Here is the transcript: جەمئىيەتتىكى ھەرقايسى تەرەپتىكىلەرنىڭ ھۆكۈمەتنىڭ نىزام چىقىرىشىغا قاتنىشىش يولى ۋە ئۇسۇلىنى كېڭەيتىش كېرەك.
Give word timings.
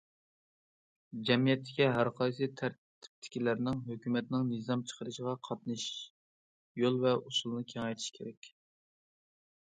جەمئىيەتتىكى 1.29 1.89
ھەرقايسى 1.95 2.47
تەرەپتىكىلەرنىڭ 2.61 3.83
ھۆكۈمەتنىڭ 3.89 4.47
نىزام 4.53 4.83
چىقىرىشىغا 4.91 5.35
قاتنىشىش 5.49 5.91
يولى 6.85 7.03
ۋە 7.03 7.13
ئۇسۇلىنى 7.19 7.67
كېڭەيتىش 7.75 8.09
كېرەك. 8.17 8.49